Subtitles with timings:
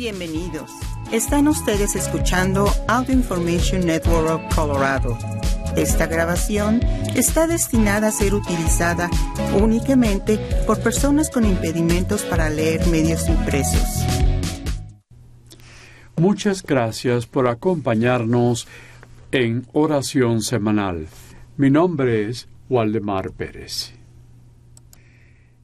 [0.00, 0.70] Bienvenidos.
[1.12, 5.18] Están ustedes escuchando Audio Information Network Colorado.
[5.76, 6.80] Esta grabación
[7.14, 9.10] está destinada a ser utilizada
[9.60, 13.84] únicamente por personas con impedimentos para leer medios impresos.
[16.16, 18.68] Muchas gracias por acompañarnos
[19.32, 21.08] en oración semanal.
[21.58, 23.92] Mi nombre es Waldemar Pérez.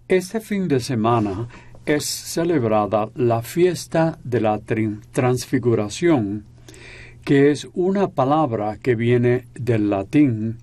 [0.08, 1.48] Este fin de semana
[1.86, 4.60] es celebrada la fiesta de la
[5.12, 6.44] transfiguración,
[7.24, 10.58] que es una palabra que viene del latín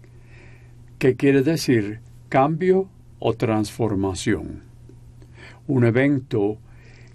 [1.00, 4.64] que quiere decir cambio o transformación.
[5.68, 6.58] Un evento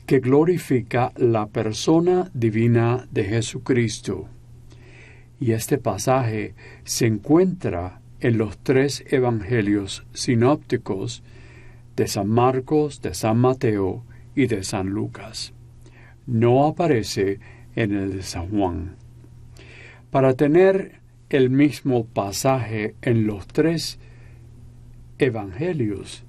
[0.06, 4.26] que glorifica la persona divina de Jesucristo.
[5.38, 11.22] Y este pasaje se encuentra en los tres evangelios sinópticos
[11.98, 14.04] de San Marcos, de San Mateo
[14.36, 15.52] y de San Lucas.
[16.26, 17.40] No aparece
[17.74, 18.94] en el de San Juan.
[20.12, 23.98] Para tener el mismo pasaje en los tres
[25.18, 26.24] evangelios,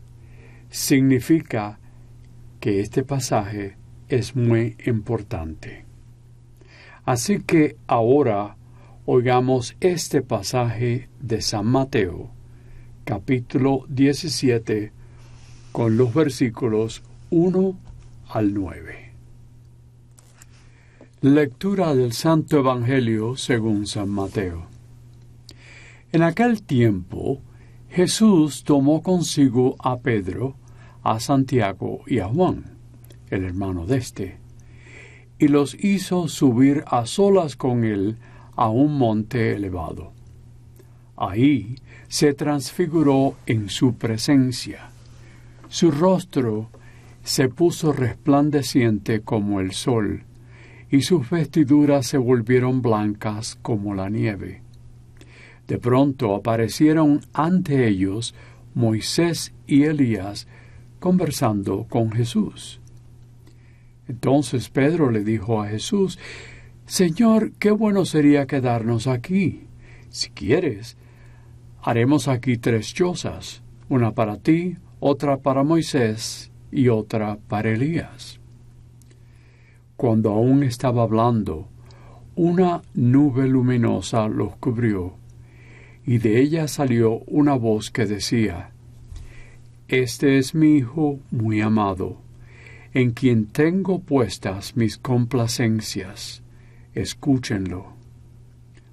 [0.71, 1.79] significa
[2.59, 5.85] que este pasaje es muy importante.
[7.05, 8.57] Así que ahora
[9.05, 12.31] oigamos este pasaje de San Mateo,
[13.03, 14.93] capítulo 17,
[15.79, 17.79] con los versículos 1
[18.31, 19.13] al 9.
[21.21, 24.65] Lectura del Santo Evangelio según San Mateo.
[26.11, 27.39] En aquel tiempo,
[27.87, 30.57] Jesús tomó consigo a Pedro,
[31.01, 32.65] a Santiago y a Juan,
[33.29, 34.37] el hermano de éste,
[35.37, 38.17] y los hizo subir a solas con él
[38.57, 40.11] a un monte elevado.
[41.15, 41.75] Ahí
[42.09, 44.89] se transfiguró en su presencia
[45.69, 46.69] su rostro
[47.23, 50.23] se puso resplandeciente como el sol,
[50.89, 54.63] y sus vestiduras se volvieron blancas como la nieve.
[55.67, 58.33] De pronto aparecieron ante ellos
[58.73, 60.47] Moisés y Elías
[60.99, 62.81] conversando con Jesús.
[64.07, 66.17] Entonces Pedro le dijo a Jesús,
[66.87, 69.67] Señor, qué bueno sería quedarnos aquí.
[70.09, 70.97] Si quieres,
[71.83, 78.39] haremos aquí tres chozas, una para ti, otra para Moisés y otra para Elías.
[79.95, 81.67] Cuando aún estaba hablando,
[82.35, 85.15] una nube luminosa los cubrió,
[86.05, 88.71] y de ella salió una voz que decía,
[89.87, 92.21] Este es mi Hijo muy amado,
[92.93, 96.43] en quien tengo puestas mis complacencias,
[96.93, 97.93] escúchenlo.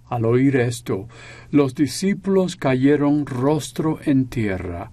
[0.09, 1.09] Al oír esto,
[1.51, 4.93] los discípulos cayeron rostro en tierra,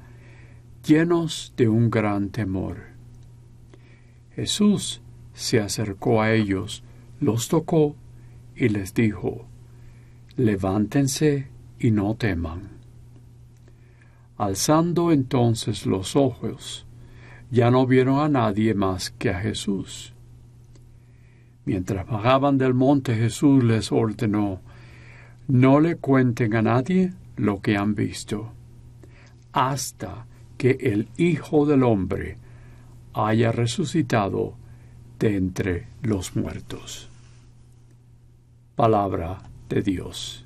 [0.84, 2.78] llenos de un gran temor.
[4.36, 5.02] Jesús
[5.34, 6.84] se acercó a ellos,
[7.20, 7.96] los tocó
[8.56, 9.46] y les dijo,
[10.36, 11.48] Levántense
[11.80, 12.70] y no teman.
[14.38, 16.86] Alzando entonces los ojos,
[17.52, 20.14] ya no vieron a nadie más que a Jesús.
[21.66, 24.60] Mientras bajaban del monte Jesús les ordenó,
[25.48, 28.52] no le cuenten a nadie lo que han visto,
[29.52, 30.26] hasta
[30.64, 32.38] que el Hijo del Hombre
[33.14, 34.54] haya resucitado
[35.20, 37.10] de entre los muertos.
[38.74, 40.46] Palabra de Dios.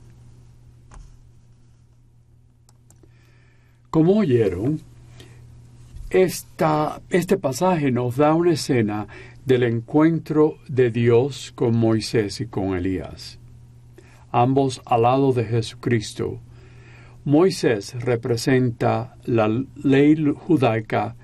[3.92, 4.82] Como oyeron,
[6.10, 9.08] este pasaje nos da una escena
[9.46, 13.38] del encuentro de Dios con Moisés y con Elías,
[14.32, 16.40] ambos al lado de Jesucristo,
[17.28, 19.50] Moisés representa la
[19.84, 21.18] ley judaica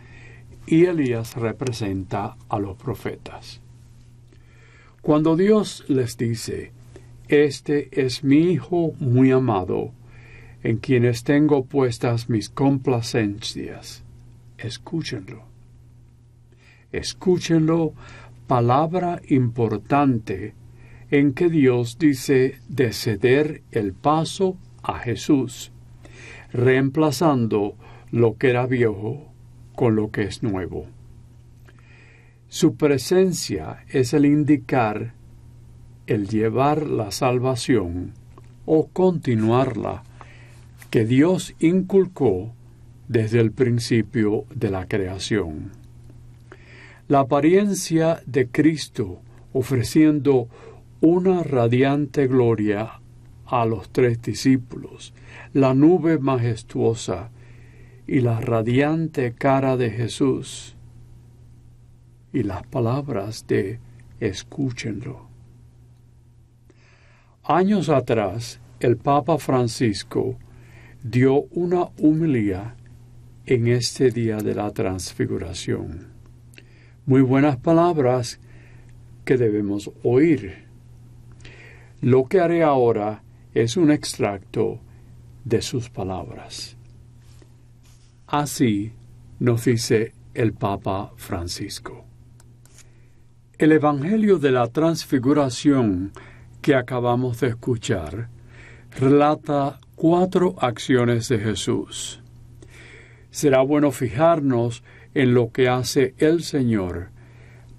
[0.68, 3.62] y Elías representa a los profetas.
[5.02, 6.74] Cuando Dios les dice,
[7.30, 9.94] Este es mi Hijo muy amado,
[10.62, 14.03] en quienes tengo puestas mis complacencias,
[14.58, 15.44] escúchenlo.
[16.91, 17.94] Escúchenlo,
[18.46, 20.53] palabra importante
[21.09, 25.72] en que Dios dice de ceder el paso a Jesús
[26.53, 27.76] reemplazando
[28.11, 29.34] lo que era viejo
[29.76, 30.85] con lo que es nuevo.
[32.47, 35.14] Su presencia es el indicar,
[36.05, 38.14] el llevar la salvación
[38.66, 40.03] o continuarla
[40.91, 42.53] que Dios inculcó
[43.08, 45.72] desde el principio de la creación.
[47.08, 49.20] La apariencia de Cristo
[49.52, 50.47] ofreciendo
[51.02, 53.02] una radiante gloria
[53.45, 55.13] a los tres discípulos,
[55.53, 57.29] la nube majestuosa
[58.07, 60.75] y la radiante cara de Jesús
[62.31, 63.79] y las palabras de
[64.19, 65.28] escúchenlo.
[67.43, 70.37] Años atrás, el Papa Francisco
[71.03, 72.75] dio una humilía
[73.46, 76.07] en este día de la transfiguración.
[77.05, 78.39] Muy buenas palabras
[79.25, 80.66] que debemos oír.
[82.01, 83.22] Lo que haré ahora
[83.53, 84.79] es un extracto
[85.44, 86.76] de sus palabras.
[88.28, 88.94] Así
[89.40, 92.05] nos dice el Papa Francisco.
[93.58, 96.11] El Evangelio de la Transfiguración
[96.61, 98.29] que acabamos de escuchar
[99.00, 102.22] relata cuatro acciones de Jesús.
[103.29, 104.84] Será bueno fijarnos
[105.14, 107.09] en lo que hace el Señor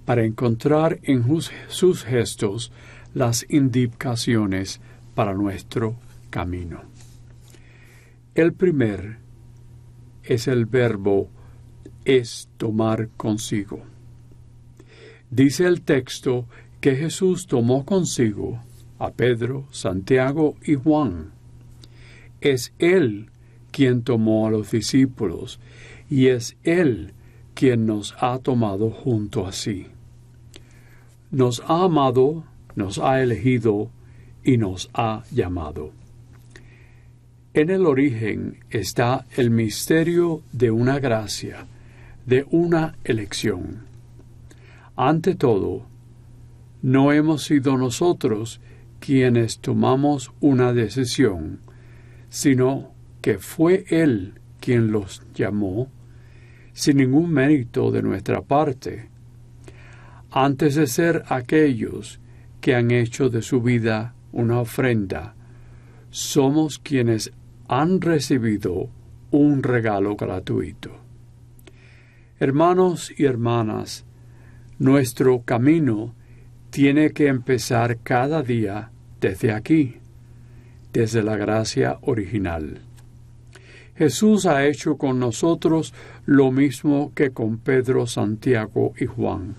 [0.05, 1.25] para encontrar en
[1.69, 2.73] sus gestos
[3.15, 4.81] las indicaciones
[5.15, 5.97] para nuestro
[6.31, 6.83] camino.
[8.35, 9.19] El primer
[10.25, 11.29] es el verbo
[12.05, 13.83] es tomar consigo.
[15.31, 16.47] Dice el texto
[16.81, 18.61] que Jesús tomó consigo
[18.99, 21.33] a Pedro, Santiago y Juan.
[22.41, 23.31] Es Él
[23.71, 25.61] quien tomó a los discípulos
[26.11, 27.13] y es Él
[27.55, 29.87] quien nos ha tomado junto a sí.
[31.31, 32.45] Nos ha amado,
[32.77, 33.91] nos ha elegido
[34.45, 35.93] y nos ha llamado.
[37.55, 41.67] En el origen está el misterio de una gracia,
[42.27, 43.85] de una elección.
[44.97, 45.87] Ante todo,
[46.83, 48.61] no hemos sido nosotros
[48.99, 51.61] quienes tomamos una decisión,
[52.29, 55.89] sino que fue Él quien los llamó,
[56.73, 59.09] sin ningún mérito de nuestra parte,
[60.31, 62.19] antes de ser aquellos
[62.61, 65.35] que han hecho de su vida una ofrenda,
[66.11, 67.33] somos quienes
[67.69, 68.91] han recibido
[69.31, 70.91] un regalo gratuito.
[72.39, 74.05] Hermanos y hermanas,
[74.79, 76.15] nuestro camino
[76.71, 78.91] tiene que empezar cada día
[79.21, 79.97] desde aquí,
[80.93, 82.81] desde la gracia original.
[83.97, 85.95] Jesús ha hecho con nosotros
[86.27, 89.55] lo mismo que con Pedro, Santiago y Juan.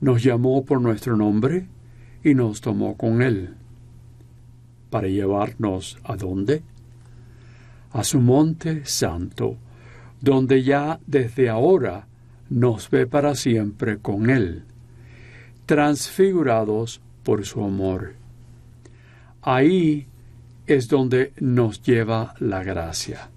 [0.00, 1.68] Nos llamó por nuestro nombre
[2.24, 3.54] y nos tomó con él.
[4.90, 6.62] ¿Para llevarnos a dónde?
[7.92, 9.56] A su monte santo,
[10.20, 12.06] donde ya desde ahora
[12.48, 14.64] nos ve para siempre con él,
[15.66, 18.14] transfigurados por su amor.
[19.40, 20.06] Ahí
[20.66, 23.30] es donde nos lleva la gracia.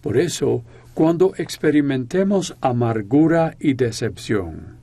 [0.00, 4.75] Por eso, cuando experimentemos amargura y decepción,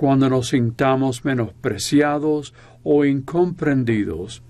[0.00, 4.42] cuando nos sintamos menospreciados o incomprendidos,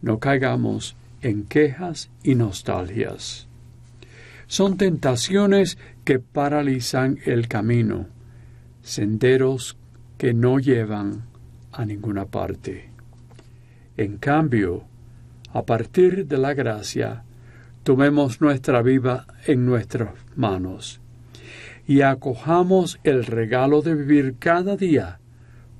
[0.00, 3.46] no caigamos en quejas y nostalgias.
[4.48, 8.08] Son tentaciones que paralizan el camino,
[8.82, 9.76] senderos
[10.18, 11.26] que no llevan
[11.70, 12.88] a ninguna parte.
[13.96, 14.82] En cambio,
[15.52, 17.22] a partir de la gracia,
[17.84, 21.00] tomemos nuestra vida en nuestras manos
[21.86, 25.18] y acojamos el regalo de vivir cada día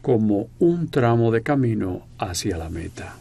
[0.00, 3.16] como un tramo de camino hacia la meta.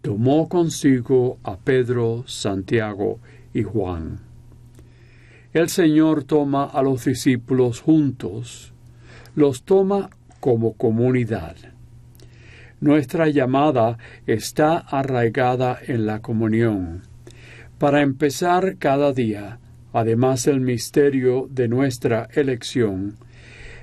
[0.00, 3.18] Tomó consigo a Pedro, Santiago
[3.52, 4.20] y Juan.
[5.52, 8.72] El Señor toma a los discípulos juntos,
[9.34, 10.10] los toma
[10.40, 11.56] como comunidad
[12.80, 17.02] nuestra llamada está arraigada en la comunión.
[17.78, 19.58] Para empezar cada día,
[19.96, 23.16] además del misterio de nuestra elección,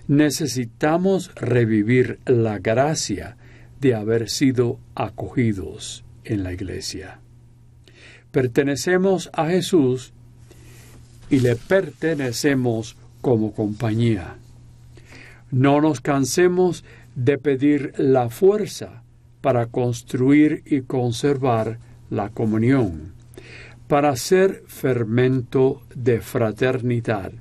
[0.07, 3.35] necesitamos revivir la gracia
[3.81, 7.19] de haber sido acogidos en la iglesia.
[8.31, 10.13] Pertenecemos a Jesús
[11.31, 14.35] y le pertenecemos como compañía.
[15.49, 16.83] No nos cansemos
[17.15, 19.01] de pedir la fuerza
[19.41, 21.79] para construir y conservar
[22.11, 23.13] la comunión,
[23.93, 27.31] para ser fermento de fraternidad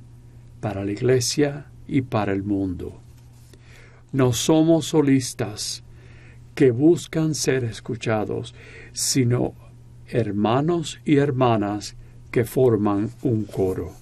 [0.61, 3.01] para la Iglesia y para el mundo.
[4.11, 5.83] No somos solistas
[6.53, 8.53] que buscan ser escuchados,
[8.91, 9.55] sino
[10.07, 11.95] hermanos y hermanas
[12.29, 13.93] que forman un coro.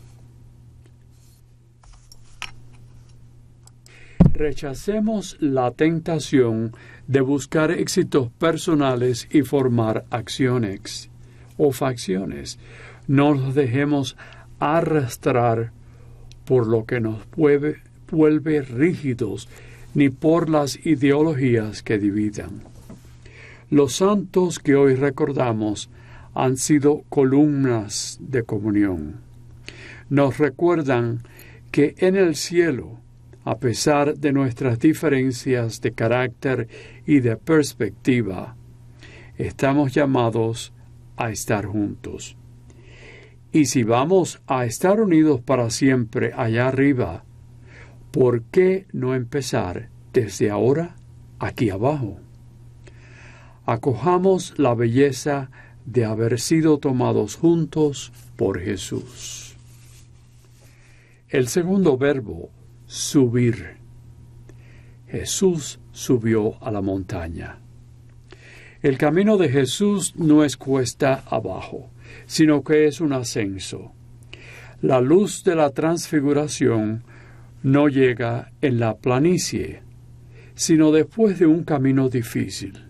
[4.33, 6.73] Rechacemos la tentación
[7.07, 11.10] de buscar éxitos personales y formar acciones
[11.63, 12.57] o facciones.
[13.07, 14.17] No nos dejemos
[14.59, 15.71] arrastrar
[16.45, 19.47] por lo que nos vuelve rígidos
[19.93, 22.61] ni por las ideologías que dividan.
[23.69, 25.89] Los santos que hoy recordamos
[26.33, 29.17] han sido columnas de comunión.
[30.09, 31.19] Nos recuerdan
[31.71, 33.01] que en el cielo
[33.43, 36.67] a pesar de nuestras diferencias de carácter
[37.07, 38.55] y de perspectiva,
[39.37, 40.73] estamos llamados
[41.17, 42.37] a estar juntos.
[43.51, 47.25] Y si vamos a estar unidos para siempre allá arriba,
[48.11, 50.95] ¿por qué no empezar desde ahora
[51.39, 52.17] aquí abajo?
[53.65, 55.51] Acojamos la belleza
[55.85, 59.55] de haber sido tomados juntos por Jesús.
[61.27, 62.49] El segundo verbo,
[62.85, 63.77] subir.
[65.07, 67.59] Jesús subió a la montaña.
[68.81, 71.91] El camino de Jesús no es cuesta abajo,
[72.25, 73.91] sino que es un ascenso.
[74.81, 77.03] La luz de la transfiguración
[77.61, 79.83] no llega en la planicie,
[80.55, 82.87] sino después de un camino difícil.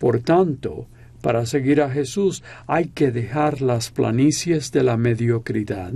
[0.00, 0.88] Por tanto,
[1.22, 5.92] para seguir a Jesús hay que dejar las planicies de la mediocridad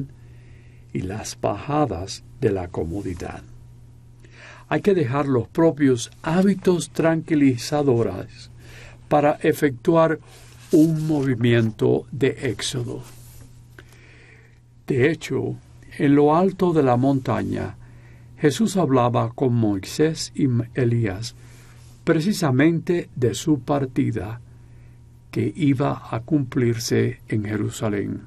[0.92, 3.42] y las bajadas de la comodidad.
[4.68, 8.53] Hay que dejar los propios hábitos tranquilizadores
[9.14, 10.18] para efectuar
[10.73, 13.04] un movimiento de éxodo.
[14.88, 15.54] De hecho,
[15.99, 17.76] en lo alto de la montaña,
[18.38, 21.37] Jesús hablaba con Moisés y Elías
[22.02, 24.40] precisamente de su partida
[25.30, 28.23] que iba a cumplirse en Jerusalén.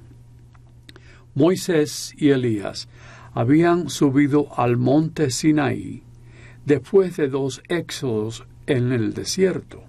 [1.36, 2.88] Moisés y Elías
[3.34, 6.04] habían subido al monte Sinaí
[6.66, 9.87] después de dos éxodos en el desierto.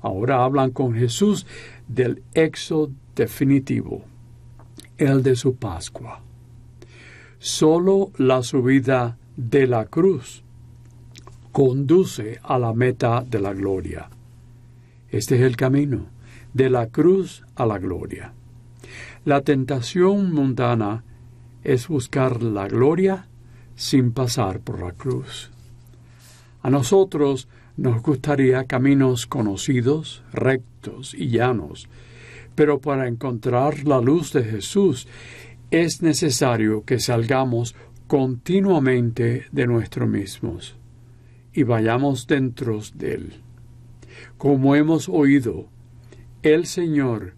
[0.00, 1.46] Ahora hablan con Jesús
[1.86, 4.04] del éxodo definitivo,
[4.96, 6.20] el de su Pascua.
[7.38, 10.42] Solo la subida de la cruz
[11.52, 14.08] conduce a la meta de la gloria.
[15.10, 16.06] Este es el camino,
[16.52, 18.32] de la cruz a la gloria.
[19.24, 21.04] La tentación mundana
[21.64, 23.26] es buscar la gloria
[23.74, 25.50] sin pasar por la cruz.
[26.62, 31.88] A nosotros nos gustaría caminos conocidos, rectos y llanos,
[32.56, 35.06] pero para encontrar la luz de Jesús
[35.70, 37.76] es necesario que salgamos
[38.08, 40.76] continuamente de nosotros mismos
[41.52, 43.32] y vayamos dentro de él.
[44.38, 45.68] Como hemos oído,
[46.42, 47.34] el Señor,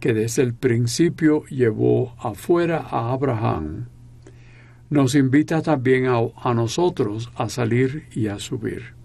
[0.00, 3.88] que desde el principio llevó afuera a Abraham,
[4.88, 8.95] nos invita también a, a nosotros a salir y a subir.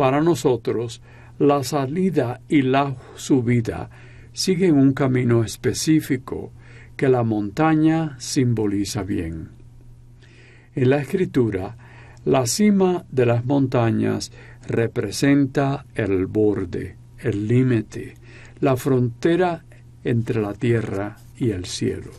[0.00, 1.02] Para nosotros,
[1.38, 3.90] la salida y la subida
[4.32, 6.54] siguen un camino específico
[6.96, 9.50] que la montaña simboliza bien.
[10.74, 11.76] En la escritura,
[12.24, 14.32] la cima de las montañas
[14.66, 18.14] representa el borde, el límite,
[18.60, 19.66] la frontera
[20.02, 22.12] entre la tierra y el cielo.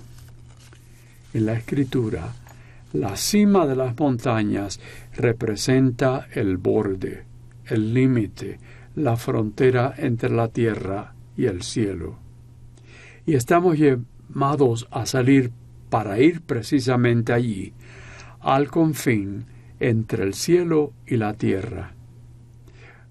[1.34, 2.32] En la escritura,
[2.94, 4.80] la cima de las montañas
[5.16, 7.31] representa el borde,
[7.66, 8.60] el límite,
[8.96, 12.18] la frontera entre la tierra y el cielo.
[13.26, 15.52] Y estamos llamados a salir
[15.90, 17.74] para ir precisamente allí,
[18.40, 19.46] al confín
[19.80, 21.94] entre el cielo y la tierra,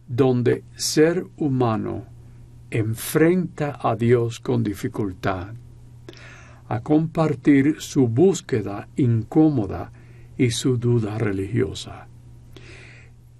[0.08, 2.06] donde ser humano
[2.70, 5.54] enfrenta a Dios con dificultad,
[6.68, 9.92] a compartir su búsqueda incómoda
[10.38, 12.06] y su duda religiosa.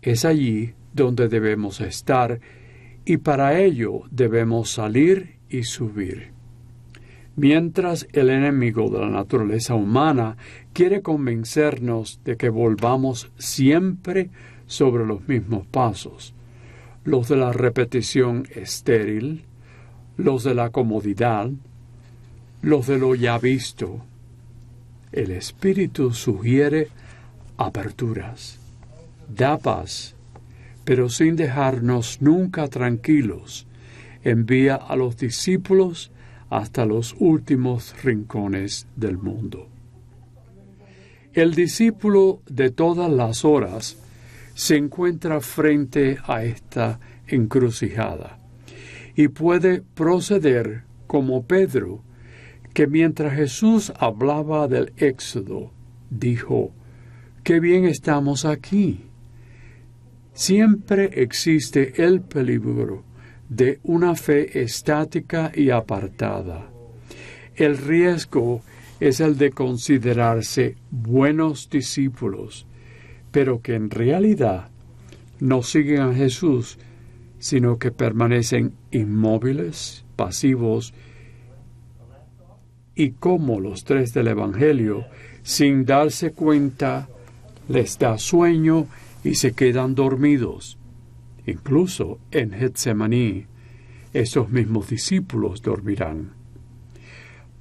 [0.02, 2.40] Es allí donde debemos estar
[3.04, 6.32] y para ello debemos salir y subir.
[7.36, 10.36] Mientras el enemigo de la naturaleza humana
[10.72, 14.30] quiere convencernos de que volvamos siempre
[14.66, 16.34] sobre los mismos pasos,
[17.04, 19.44] los de la repetición estéril,
[20.16, 21.50] los de la comodidad,
[22.62, 24.00] los de lo ya visto.
[25.12, 26.88] El Espíritu sugiere
[27.56, 28.58] aperturas,
[29.28, 30.14] da paz,
[30.90, 33.64] pero sin dejarnos nunca tranquilos,
[34.24, 36.10] envía a los discípulos
[36.48, 39.68] hasta los últimos rincones del mundo.
[41.32, 43.98] El discípulo de todas las horas
[44.54, 48.40] se encuentra frente a esta encrucijada
[49.14, 52.02] y puede proceder como Pedro,
[52.74, 55.70] que mientras Jesús hablaba del éxodo,
[56.10, 56.72] dijo,
[57.44, 59.04] Qué bien estamos aquí.
[60.40, 63.04] Siempre existe el peligro
[63.50, 66.66] de una fe estática y apartada.
[67.54, 68.62] El riesgo
[69.00, 72.66] es el de considerarse buenos discípulos,
[73.30, 74.70] pero que en realidad
[75.40, 76.78] no siguen a Jesús,
[77.38, 80.94] sino que permanecen inmóviles, pasivos,
[82.94, 85.04] y como los tres del Evangelio,
[85.42, 87.10] sin darse cuenta,
[87.68, 88.86] les da sueño
[89.24, 90.78] y se quedan dormidos.
[91.46, 93.46] Incluso en Getsemaní,
[94.12, 96.32] esos mismos discípulos dormirán.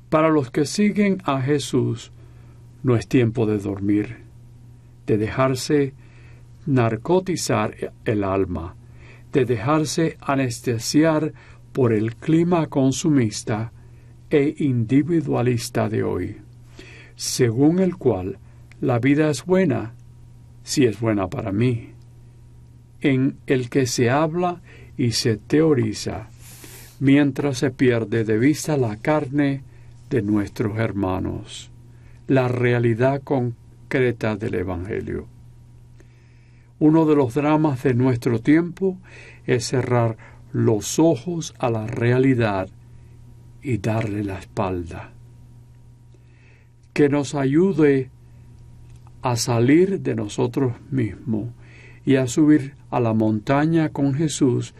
[0.10, 2.12] Para los que siguen a Jesús,
[2.84, 4.18] no es tiempo de dormir,
[5.06, 5.94] de dejarse
[6.66, 8.76] narcotizar el alma,
[9.32, 11.34] de dejarse anestesiar
[11.74, 13.72] por el clima consumista
[14.30, 16.38] e individualista de hoy,
[17.16, 18.38] según el cual
[18.82, 19.94] la vida es buena
[20.64, 21.92] si es buena para mí,
[23.02, 24.62] en el que se habla
[24.98, 26.30] y se teoriza,
[27.00, 29.64] mientras se pierde de vista la carne
[30.10, 31.72] de nuestros hermanos,
[32.28, 35.28] la realidad concreta del Evangelio.
[36.80, 38.98] Uno de los dramas de nuestro tiempo
[39.46, 40.18] es cerrar
[40.52, 42.70] los ojos a la realidad
[43.62, 45.12] y darle la espalda.
[46.94, 48.10] Que nos ayude
[49.22, 51.50] a salir de nosotros mismos
[52.06, 54.74] y a subir a la montaña con Jesús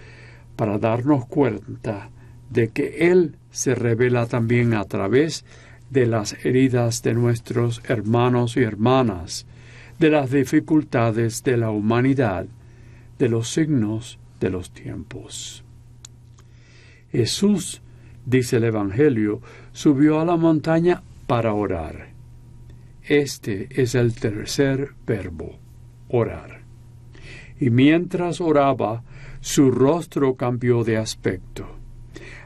[0.56, 2.10] para darnos cuenta
[2.50, 5.46] de que Él se revela también a través
[5.90, 9.46] de las heridas de nuestros hermanos y hermanas,
[9.98, 12.46] de las dificultades de la humanidad,
[13.18, 15.64] de los signos de los tiempos.
[17.12, 17.82] Jesús,
[18.26, 19.42] dice el Evangelio,
[19.74, 22.09] subió a la montaña para orar.
[23.10, 25.58] Este es el tercer verbo,
[26.10, 26.62] orar.
[27.60, 29.02] Y mientras oraba,
[29.42, 31.68] su rostro cambió de aspecto.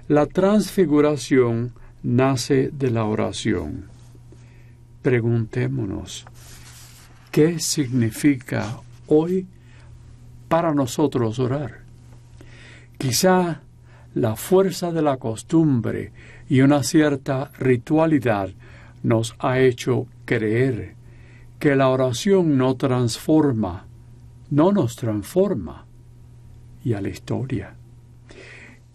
[0.07, 3.89] La transfiguración nace de la oración.
[5.01, 6.25] Preguntémonos,
[7.29, 9.47] ¿Qué significa hoy
[10.47, 11.79] para nosotros orar?
[12.97, 13.63] Quizá
[14.13, 16.13] la fuerza de la costumbre
[16.47, 18.49] y una cierta ritualidad
[19.03, 20.95] nos ha hecho creer
[21.59, 23.85] que la oración no transforma,
[24.49, 25.85] no nos transforma
[26.83, 27.75] y a la historia.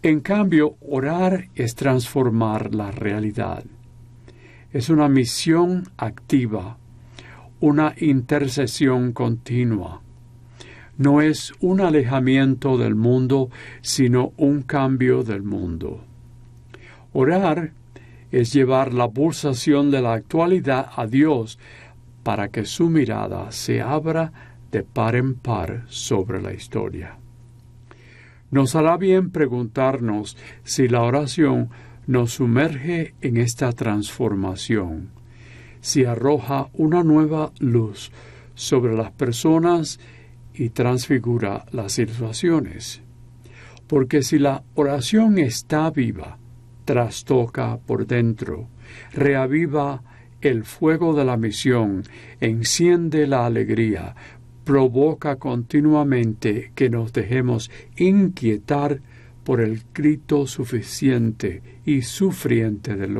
[0.01, 3.63] En cambio, orar es transformar la realidad.
[4.71, 6.77] Es una misión activa
[7.61, 10.01] una intercesión continua.
[10.97, 13.49] No es un alejamiento del mundo,
[13.81, 16.03] sino un cambio del mundo.
[17.13, 17.73] Orar
[18.31, 21.59] es llevar la pulsación de la actualidad a Dios
[22.23, 24.31] para que su mirada se abra
[24.71, 27.17] de par en par sobre la historia.
[28.51, 31.69] Nos hará bien preguntarnos si la oración
[32.07, 35.19] nos sumerge en esta transformación
[35.81, 38.11] si arroja una nueva luz
[38.55, 39.99] sobre las personas
[40.53, 43.01] y transfigura las situaciones.
[43.87, 46.37] Porque si la oración está viva,
[46.91, 48.67] trastoca por dentro,
[49.13, 50.01] reaviva
[50.41, 52.03] el fuego de la misión,
[52.41, 54.15] enciende la alegría,
[54.63, 59.01] provoca continuamente que nos dejemos inquietar
[59.43, 63.17] por el grito suficiente y sufriente del,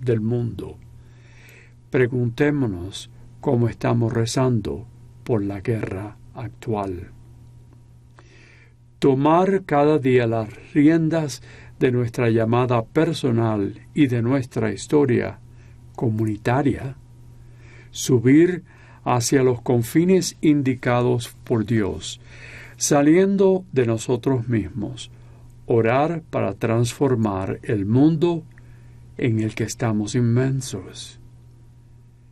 [0.00, 0.78] del mundo
[1.90, 4.86] preguntémonos cómo estamos rezando
[5.24, 7.10] por la guerra actual.
[8.98, 11.42] Tomar cada día las riendas
[11.80, 15.40] de nuestra llamada personal y de nuestra historia
[15.96, 16.96] comunitaria,
[17.90, 18.62] subir
[19.02, 22.20] hacia los confines indicados por Dios,
[22.76, 25.10] saliendo de nosotros mismos,
[25.66, 28.44] orar para transformar el mundo
[29.16, 31.18] en el que estamos inmensos.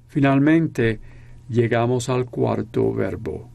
[0.08, 1.00] Finalmente,
[1.48, 3.48] llegamos al cuarto verbo,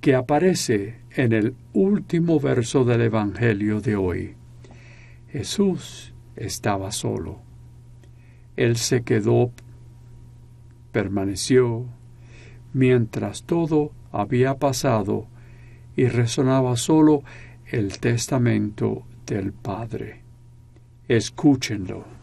[0.00, 4.39] que aparece en el último verso del Evangelio de hoy.
[5.32, 7.40] Jesús estaba solo.
[8.56, 9.52] Él se quedó,
[10.92, 11.86] permaneció,
[12.72, 15.26] mientras todo había pasado
[15.96, 17.22] y resonaba solo
[17.66, 20.22] el testamento del Padre.
[21.08, 22.20] Escúchenlo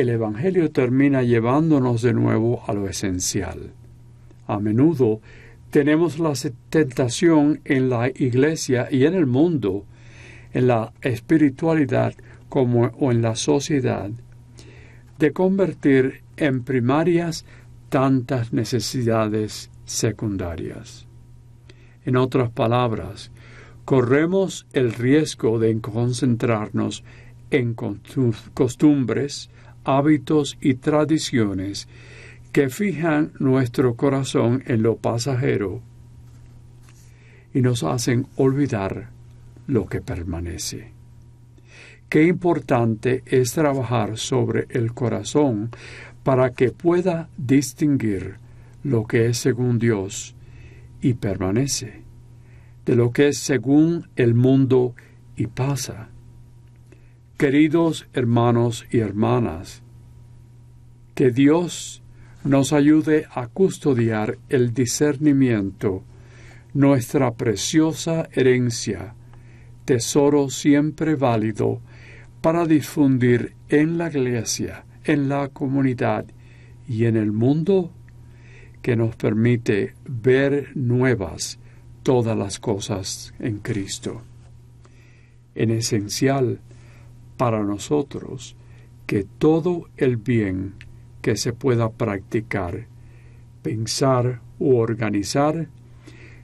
[0.00, 3.72] el Evangelio termina llevándonos de nuevo a lo esencial.
[4.46, 5.20] A menudo
[5.70, 6.34] tenemos la
[6.70, 9.86] tentación en la iglesia y en el mundo,
[10.52, 12.14] en la espiritualidad
[12.48, 14.10] como o en la sociedad,
[15.18, 17.44] de convertir en primarias
[17.88, 21.06] tantas necesidades secundarias.
[22.04, 23.30] En otras palabras,
[23.84, 27.04] corremos el riesgo de concentrarnos
[27.50, 29.50] en costumbres,
[29.84, 31.88] hábitos y tradiciones
[32.52, 35.82] que fijan nuestro corazón en lo pasajero
[37.54, 39.10] y nos hacen olvidar
[39.68, 40.92] lo que permanece.
[42.08, 45.70] Qué importante es trabajar sobre el corazón
[46.24, 48.36] para que pueda distinguir
[48.82, 50.34] lo que es según Dios
[51.02, 52.02] y permanece,
[52.86, 54.94] de lo que es según el mundo
[55.36, 56.08] y pasa.
[57.36, 59.82] Queridos hermanos y hermanas,
[61.14, 62.02] que Dios
[62.42, 66.04] nos ayude a custodiar el discernimiento,
[66.72, 69.14] nuestra preciosa herencia,
[69.88, 71.80] tesoro siempre válido
[72.42, 76.26] para difundir en la iglesia, en la comunidad
[76.86, 77.90] y en el mundo
[78.82, 81.58] que nos permite ver nuevas
[82.02, 84.20] todas las cosas en Cristo.
[85.54, 86.60] En esencial
[87.38, 88.56] para nosotros
[89.06, 90.74] que todo el bien
[91.22, 92.88] que se pueda practicar,
[93.62, 95.70] pensar u organizar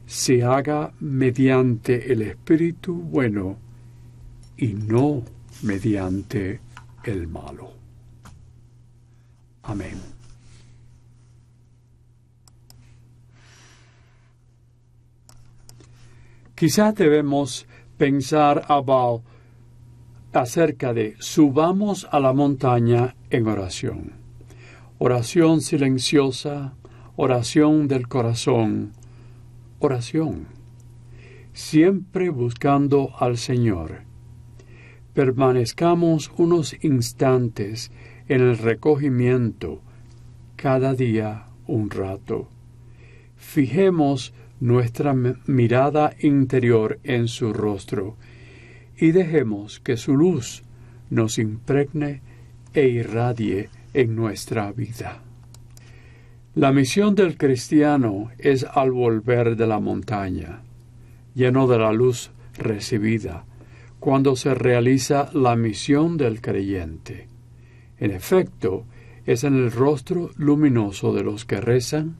[0.06, 3.56] se haga mediante el espíritu bueno
[4.56, 5.22] y no
[5.62, 6.60] mediante
[7.04, 7.72] el malo.
[9.62, 10.14] Amén.
[16.54, 18.64] Quizá debemos pensar
[20.32, 24.12] acerca de subamos a la montaña en oración.
[24.98, 26.74] Oración silenciosa,
[27.16, 28.92] oración del corazón,
[29.84, 30.46] oración.
[31.52, 34.02] Siempre buscando al Señor.
[35.12, 37.92] Permanezcamos unos instantes
[38.28, 39.82] en el recogimiento,
[40.56, 42.48] cada día un rato.
[43.36, 45.14] Fijemos nuestra
[45.46, 48.16] mirada interior en su rostro
[48.96, 50.62] y dejemos que su luz
[51.10, 52.22] nos impregne
[52.72, 55.22] e irradie en nuestra vida.
[56.56, 60.62] La misión del cristiano es al volver de la montaña,
[61.34, 63.44] lleno de la luz recibida,
[63.98, 67.26] cuando se realiza la misión del creyente.
[67.98, 68.84] En efecto,
[69.26, 72.14] es en el rostro luminoso de los que rezan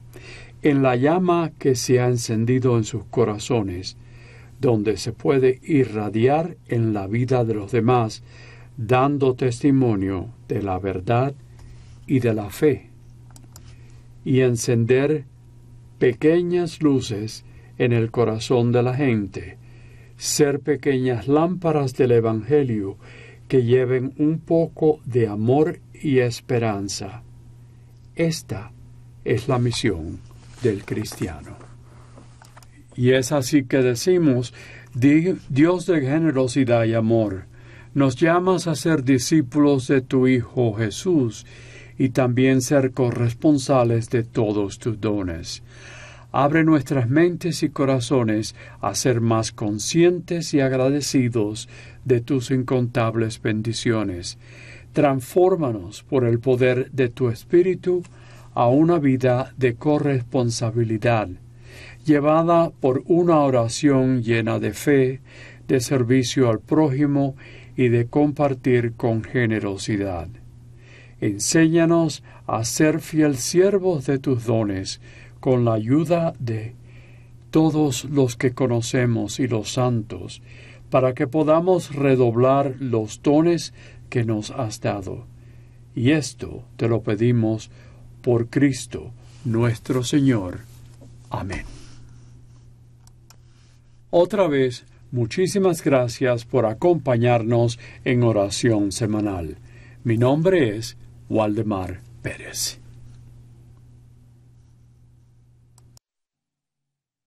[0.61, 3.95] en la llama que se ha encendido en sus corazones,
[4.59, 8.21] donde se puede irradiar en la vida de los demás,
[8.75, 11.33] dando testimonio de la verdad
[12.05, 12.89] y de la fe,
[14.25, 15.23] y encender
[15.99, 17.45] pequeñas luces
[17.77, 19.57] en el corazón de la gente,
[20.17, 22.97] ser pequeñas lámparas del Evangelio
[23.47, 27.21] que lleven un poco de amor y esperanza.
[28.15, 28.71] Esta
[29.23, 30.19] es la misión
[30.63, 31.57] del cristiano.
[32.95, 34.53] Y es así que decimos,
[34.93, 37.45] Dios de generosidad y amor,
[37.93, 41.45] nos llamas a ser discípulos de tu Hijo Jesús
[41.97, 45.63] y también ser corresponsales de todos tus dones.
[46.31, 51.69] Abre nuestras mentes y corazones a ser más conscientes y agradecidos
[52.03, 54.37] de tus incontables bendiciones.
[54.91, 58.03] Transfórmanos por el poder de tu Espíritu
[58.53, 61.29] a una vida de corresponsabilidad,
[62.05, 65.21] llevada por una oración llena de fe,
[65.67, 67.35] de servicio al prójimo
[67.77, 70.27] y de compartir con generosidad.
[71.21, 75.01] Enséñanos a ser fiel siervos de tus dones,
[75.39, 76.75] con la ayuda de
[77.51, 80.41] todos los que conocemos y los santos,
[80.89, 83.73] para que podamos redoblar los dones
[84.09, 85.25] que nos has dado.
[85.95, 87.71] Y esto te lo pedimos
[88.21, 89.11] por Cristo
[89.45, 90.59] nuestro Señor.
[91.29, 91.63] Amén.
[94.09, 99.57] Otra vez, muchísimas gracias por acompañarnos en oración semanal.
[100.03, 100.97] Mi nombre es
[101.29, 102.84] Waldemar Pérez.